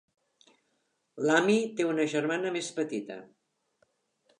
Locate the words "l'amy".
1.29-1.59